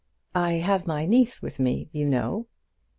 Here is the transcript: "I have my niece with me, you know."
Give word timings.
"I 0.33 0.53
have 0.53 0.87
my 0.87 1.03
niece 1.05 1.43
with 1.43 1.59
me, 1.59 1.87
you 1.91 2.07
know." 2.09 2.47